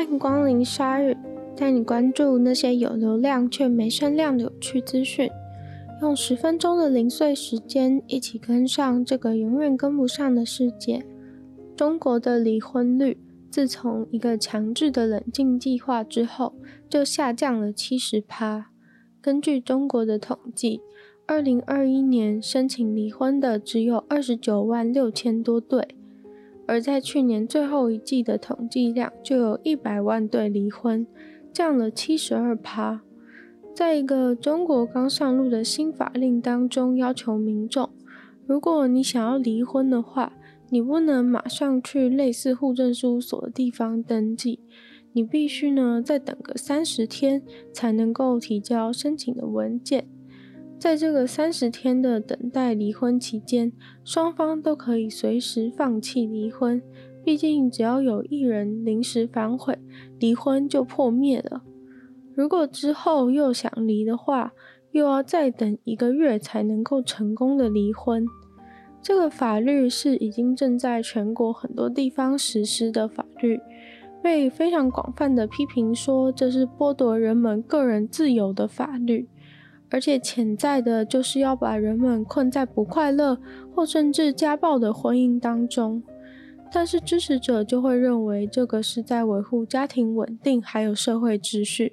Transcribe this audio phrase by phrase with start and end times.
[0.00, 1.14] 欢迎光临鲨语，
[1.54, 5.30] 带你关注那些有流量却没声量的有趣资讯。
[6.00, 11.04] 用十分钟的零碎时间，一起跟上这个永远跟不上的世界。
[11.76, 13.18] 中国的离婚率
[13.50, 16.54] 自从一个强制的冷静计划之后，
[16.88, 18.70] 就下降了七十趴。
[19.20, 20.80] 根据中国的统计，
[21.26, 25.86] 二零二一年申请离婚的只有二十九万六千多对，
[26.70, 31.04] 而在去年最后一季的统计量就有一百万对离婚，
[31.52, 33.02] 降了七十二趴。
[33.74, 37.90] 在一个中国刚上路的新法令当中，要求民众，
[38.46, 40.34] 如果你想要离婚的话，
[40.68, 44.60] 你不能马上去类似户政事务所的地方登记。
[45.12, 47.42] 你必须呢，再等个三十天
[47.72, 50.06] 才能够提交申请的文件。
[50.80, 53.70] 在这个三十天的等待离婚期间，
[54.02, 56.80] 双方都可以随时放弃离婚。
[57.22, 59.78] 毕竟，只要有一人临时反悔，
[60.18, 61.60] 离婚就破灭了。
[62.34, 64.54] 如果之后又想离的话，
[64.92, 68.24] 又要再等一个月才能够成功的离婚。
[69.02, 73.60] 这个法律是已经正在全国很多地方实施的法律。
[74.22, 79.28] 被非常广泛的批评说，这是剥夺人们个人自由的法律，
[79.90, 83.38] 而且潜在的就是要把人们困在不快乐
[83.74, 86.02] 或甚至家暴的婚姻当中。
[86.72, 91.92] 但是支持者就会认为，这个是在维护家庭稳定还有社会秩序。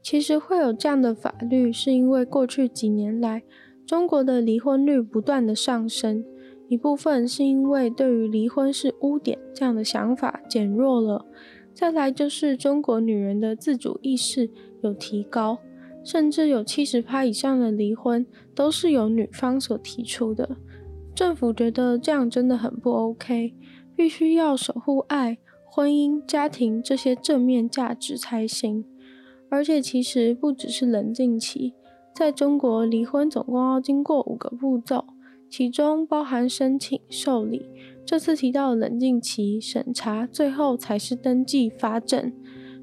[0.00, 3.42] 其实会有这样的法律，是因为过去几年来，
[3.84, 6.24] 中国的离婚率不断的上升。
[6.68, 11.26] 一部分是因为对于离婚是污点这样的想法减弱了，
[11.74, 14.50] 再来就是中国女人的自主意识
[14.82, 15.58] 有提高，
[16.08, 20.56] 甚至有七十趴以上的离婚都是由女方所提出的。
[21.14, 23.54] 政府觉得这样真的很不 OK，
[23.94, 25.36] 必须要守护爱、
[25.66, 28.86] 婚姻、家庭这些正面价值才行。
[29.50, 31.74] 而且其实不只是冷静期，
[32.14, 35.04] 在中国离婚总共要经过五个步骤。
[35.50, 37.66] 其中包含申请、受理，
[38.06, 42.32] 这次提到冷静期、审查，最后才是登记发证。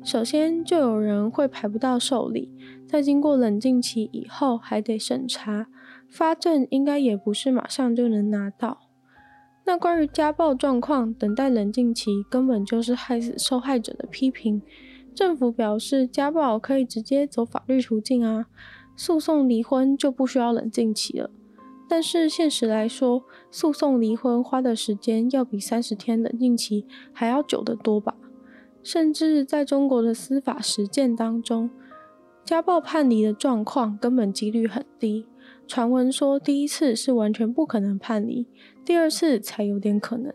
[0.03, 2.51] 首先就有人会排不到受理，
[2.95, 5.67] 在经过冷静期以后还得审查，
[6.07, 8.83] 发证应该也不是马上就能拿到。
[9.65, 14.61] 那关于家暴状况，等待冷静期根本就是害死受害者的批评。
[15.13, 18.45] 政府表示，家暴可以直接走法律途径啊，
[18.95, 21.29] 诉讼离婚就不需要冷静期了。
[21.89, 28.15] 但是现实来说，诉讼离婚花的时间要比三十天冷静期还要久得多吧？
[28.81, 31.69] 甚至在中国的司法实践当中，
[32.45, 35.27] 家暴判离的状况根本几率很低。
[35.67, 38.47] 传闻说第一次是完全不可能判离，
[38.85, 40.31] 第二次才有点可能。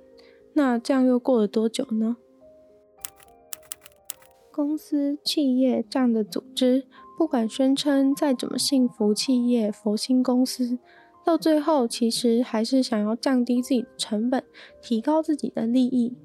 [0.54, 2.16] 那这样又过了多久呢？
[4.50, 6.84] 公司、企业这样的组织，
[7.16, 10.80] 不管宣称再怎么幸福企业、佛心公司。
[11.24, 14.42] 到最后，其实还是想要降低自己的成本，
[14.82, 16.16] 提高自己的利益。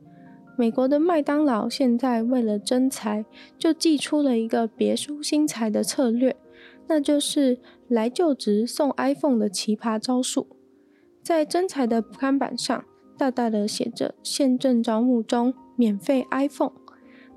[0.58, 3.26] 美国的麦当劳现在为了增财，
[3.58, 6.36] 就祭出了一个别出心裁的策略，
[6.88, 10.48] 那就是来就职送 iPhone 的奇葩招数。
[11.22, 12.86] 在增财的看板上，
[13.18, 16.72] 大大的写着“现正招募中，免费 iPhone”，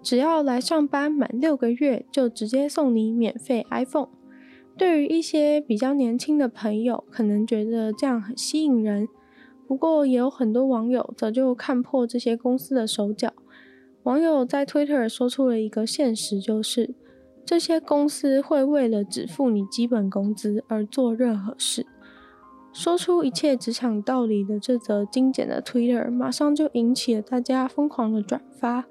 [0.03, 4.11] 只要来上班满六个月，就直接送你免费 iPhone。
[4.77, 9.09] 对于一些比较年轻的朋友，可能觉得这样很吸引人。
[9.69, 13.35] 不过，也有很多网友早就看破这些公司的手脚。
[14.05, 16.95] 网友在 Twitter 说出了一个现实，就是
[17.45, 21.85] 这些公司会为了只付你基本工资而做任何事。
[22.73, 28.87] 说出一切职场道理的这则精简的 Twitter，马上就引起了大家疯狂的转发。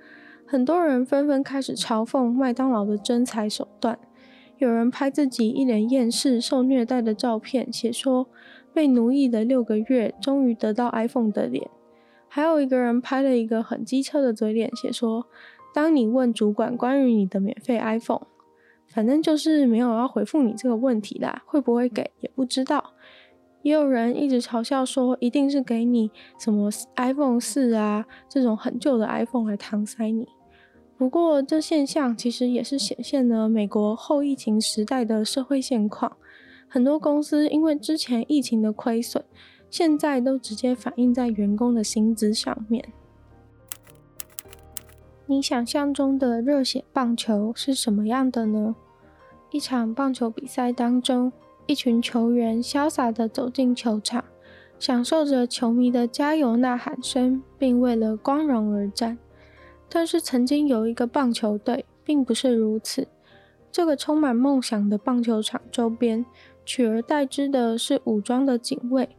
[0.45, 3.97] 很多人纷纷开始嘲讽麦当劳的征才手段。
[4.57, 8.27] 有人拍自己一脸厌世、受虐待的照片，写说
[8.73, 11.69] 被奴役的六个月，终于得到 iPhone 的脸。
[12.27, 15.27] 还有一个人拍了一个很机车的嘴脸，写说：
[15.73, 18.27] 当你问主管关于你的免费 iPhone，
[18.87, 22.93] 反正就是没有要回复你这个问题啦，会不会给也不知道。
[23.63, 26.09] 也有人一直嘲笑说，一定是给你
[26.39, 30.27] 什么 iPhone 四啊这种很旧的 iPhone 来搪塞你。
[30.97, 36.17] 不过，这现象其实也是显现了美国后疫情时代的社会现况。
[36.67, 39.23] 很多公司因为之前疫情的亏损，
[39.69, 42.83] 现在都直接反映在员工的薪资上面。
[45.27, 48.75] 你想象中的热血棒球是什么样的呢？
[49.51, 51.31] 一场棒球比赛当中，
[51.67, 54.25] 一群球员潇洒地走进球场，
[54.79, 59.19] 享受着球迷的加油呐喊声，并为了光荣而战。
[59.89, 63.07] 但是曾经有一个棒球队，并不是如此。
[63.71, 66.25] 这个充满梦想的棒球场周边，
[66.65, 69.09] 取而代之的是武装的警卫，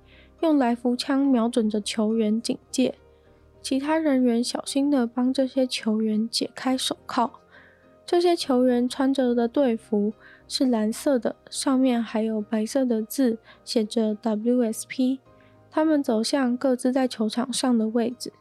[0.40, 2.94] 用来福枪瞄准着球员警戒。
[3.60, 7.30] 其他人员小心地帮这些球员解开手铐。
[8.06, 10.14] 这些球员穿着的队服
[10.46, 15.18] 是蓝色的，上面还有白色的字，写着 WSP。
[15.70, 18.32] 他们走向各自在球场上的位置。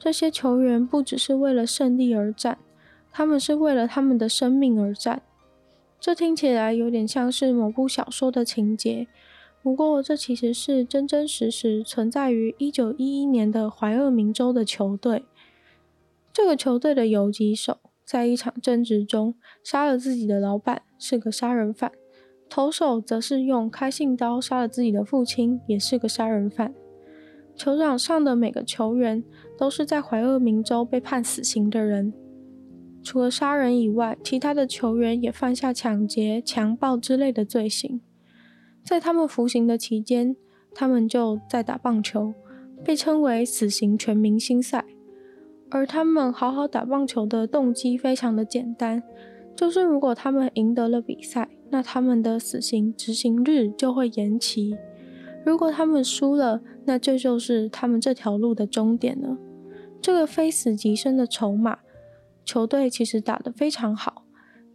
[0.00, 2.56] 这些球员不只是为了胜利而战，
[3.12, 5.20] 他们是为了他们的生命而战。
[6.00, 9.06] 这听起来有点像是某部小说的情节，
[9.62, 15.26] 不过这其实是真真实实存在于一九一一年的怀俄明州的球队。
[16.32, 21.90] 这个球队的游击手在一场争执中杀了自己的老板，是个杀人犯；
[22.48, 26.72] 投手则是用开信刀杀了自己的父亲，也是个杀人犯。
[27.60, 29.22] 球场上的每个球员
[29.58, 32.10] 都是在怀俄明州被判死刑的人。
[33.02, 38.00] 除了杀人以外，其他的球员也犯下抢劫、强暴之类的罪行。
[38.82, 40.34] 在他们服刑的期间，
[40.74, 42.32] 他们就在打棒球，
[42.82, 44.86] 被称为“死刑全明星赛”。
[45.68, 49.02] 而他们好好打棒球的动机非常的简单，
[49.54, 54.70] 就是如果他们赢得了比赛，那他们的死刑执行日就会延期；
[55.44, 59.36] 如果他们输了，那这就是他们这条路的终点了。
[60.00, 61.78] 这个非死即生的筹码。
[62.42, 64.24] 球队其实打得非常好，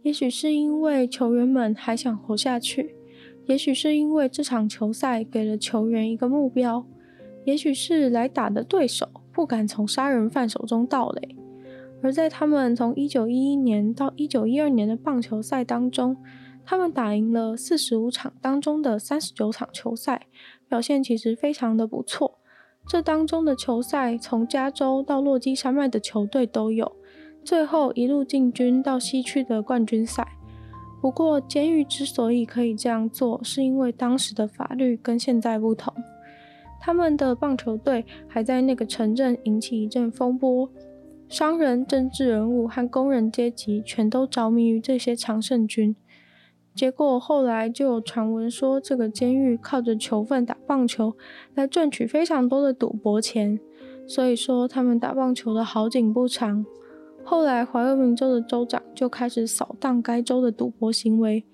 [0.02, 2.94] 也许是因为球员们还想活下去，
[3.44, 6.86] 也许是因为这场球赛给了球员一个目标，
[7.44, 11.36] 也许是来打的对手不敢从杀人犯手中盗垒。
[12.02, 16.16] 而在他们从一九一一年到一九一二年的棒球赛当中，
[16.68, 20.26] 他们打赢了四十五场当中的三十九场球赛，
[20.68, 22.38] 表现其实非常的不错。
[22.88, 26.96] 这当中的球赛，从加州到落基山脉的球队都有。
[27.44, 30.26] 最后一路进军到西区的冠军赛。
[31.00, 35.94] 不过，监狱之所以可以这样做，是因为当时的法律跟现在不同。
[36.80, 40.68] 他们的棒球队还在那个城镇引起一阵风波，
[41.28, 45.94] 商人、政治人物和工人阶级全都着迷于这些常胜军。
[46.76, 51.16] 结果后来就有传闻说，这个监狱靠着囚犯打棒球
[51.54, 53.58] 来赚取非常多的赌博钱，
[54.06, 56.66] 所以说他们打棒球的好景不长。
[57.24, 61.46] 后来，怀俄明州的州长就开始扫荡该州的赌博行为。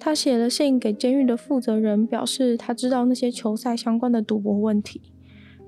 [0.00, 5.00] 他写了信给监狱的负责人，表示他知道那些球赛相关的赌博问题。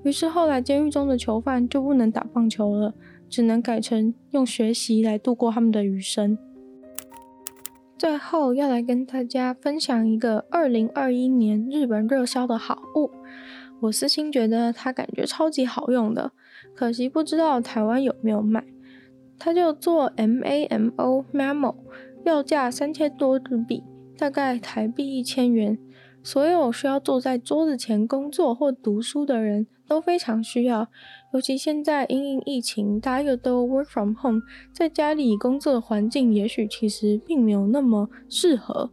[0.03, 2.93] 于是后来，监狱中的囚犯就不能打棒球了，
[3.29, 6.37] 只能改成用学习来度过他们的余生。
[7.97, 13.09] 最后，要来跟大家分享一个二零二一年日本热销的好物，
[13.79, 16.31] 我私心觉得它感觉超级好用的，
[16.75, 18.63] 可惜不知道台湾有没有卖。
[19.39, 21.75] 它叫做 M A M O Mamo，
[22.23, 23.83] 要价三千多日币，
[24.15, 25.79] 大概台币一千元。
[26.23, 30.87] 所有需要坐在桌子前工作或读书的人都非常需要，
[31.33, 34.41] 尤其现在因应疫情，大家又都 work from home，
[34.73, 38.91] 在家里工作的环境也许其实并没有那么适合，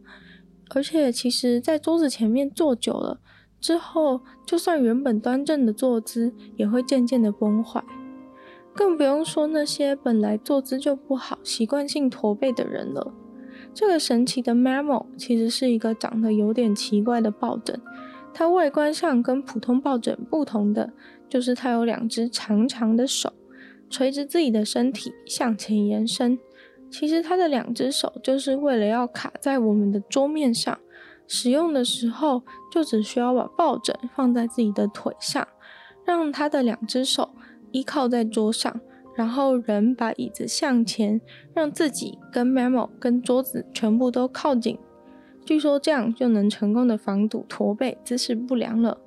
[0.69, 3.19] 而且其实在桌子前面坐久了
[3.59, 7.83] 之后，就算原本端正的坐姿也会渐渐的崩坏。
[8.73, 13.13] 更不用说那些本来坐姿就不好、习惯性驼背的人了。
[13.73, 17.81] 这个神奇的 Mamo 其实是一个长得有点奇怪的抱枕，
[18.37, 20.91] 它外观上跟普通抱枕不同的，
[21.29, 23.31] 就是它有两只长长的手，
[23.89, 26.37] 垂直自己的身体向前延伸。
[26.91, 30.77] 其实它的两只手就是为了要卡在我们的桌面上，
[31.25, 35.47] 使用的时候就只需要把抱枕放在自己的腿上，
[36.05, 37.29] 让它的两只手。
[37.71, 38.79] 依靠在桌上，
[39.15, 41.19] 然后人把椅子向前，
[41.53, 44.77] 让自己跟 memo 跟桌子全部都靠紧。
[45.45, 48.97] 据说这样就能成功的防堵驼背、姿势不良了。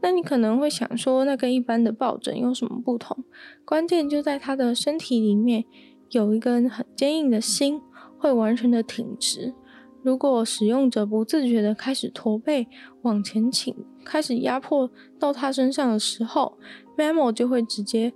[0.00, 3.24] 那你可能会想说，那跟一般的抱枕有什么不同？
[3.64, 5.64] 关键就在它的身体里面
[6.10, 7.80] 有一根很坚硬的芯，
[8.18, 9.54] 会完全的挺直。
[10.02, 12.68] 如果使用者不自觉的开始驼背、
[13.02, 13.74] 往前倾，
[14.04, 16.58] 开始压迫到他身上的时候
[16.98, 18.12] ，Mamo 就会直接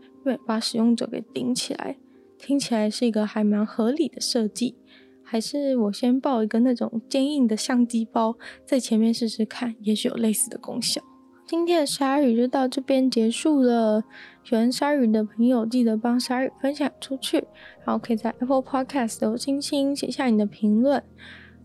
[0.46, 1.96] 把使用者给顶起来，
[2.37, 4.75] 听起来是一个还蛮合理的设计。
[5.30, 11.02] 还是我先抱一个那种坚硬的相机包在前面试试看，也许有类似的功效。
[11.47, 14.02] 今天的鲨鱼就到这边结束了。
[14.42, 17.37] 喜欢鲨鱼的朋友记得帮鲨鱼分享出去，
[17.85, 21.02] 然后可以在 Apple Podcast 留星星，写下你的评论。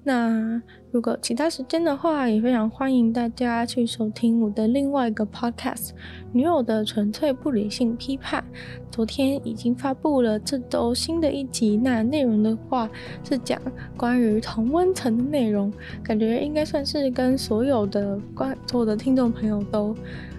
[0.05, 5.89] 那如果其他时间的话，也非常欢迎大家去收听我的另外一个 podcast
[6.33, 8.43] 《女友的纯粹不理性批判》。
[8.91, 12.89] 昨天已经发布了这周新的一集，那内容的话
[13.24, 13.60] 是讲
[13.95, 15.72] 关于同温层的内容，
[16.03, 19.95] 感觉应该算是跟所有的关所有的听众朋友都。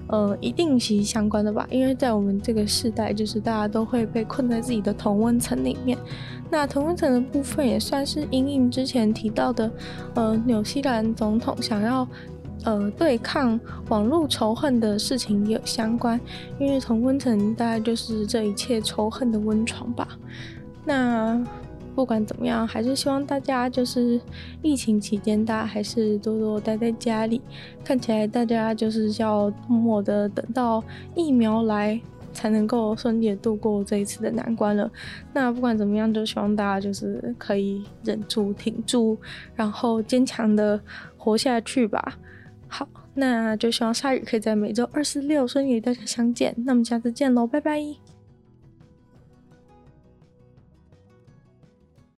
[0.06, 5.96] 呃，一定息息相关的吧，因为在我们这个时代，就是大家都会被困在自己的同温层里面。
[6.54, 9.68] 那同温层的部分也算是因应之前提到的，
[10.14, 12.06] 呃，纽西兰总统想要
[12.62, 13.58] 呃对抗
[13.88, 16.18] 网络仇恨的事情也有相关，
[16.60, 20.06] 因为同温层大概就是这一切仇恨的温床吧。
[20.84, 21.44] 那。
[21.96, 24.20] 不管怎么样，还是希望大家就是
[24.62, 27.40] 疫情期间，大家还是多多待在家里。
[27.84, 30.82] 看起来大家就是要默默的等到
[31.14, 32.00] 疫苗来，
[32.34, 34.90] 才能够顺利的度过这一次的难关了。
[35.32, 39.16] 那不管怎么样，就希望大家就是可以忍住、挺住，
[39.54, 40.78] 然后坚强的
[41.16, 42.18] 活下去吧。
[42.68, 46.54] 好，那就希望下雨可以在每周二、十、六顺利与大家相见。
[46.58, 48.13] 那我们下次见喽，拜拜。